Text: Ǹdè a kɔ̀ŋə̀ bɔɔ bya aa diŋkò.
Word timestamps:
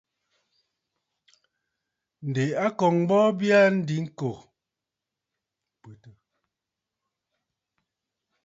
Ǹdè 2.29 2.45
a 2.65 2.67
kɔ̀ŋə̀ 2.79 2.95
bɔɔ 3.07 3.25
bya 3.37 3.57
aa 3.65 3.69
diŋkò. 3.87 4.31